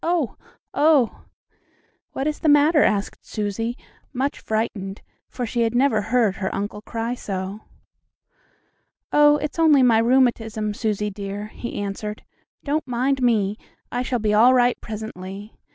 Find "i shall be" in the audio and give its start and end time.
13.91-14.33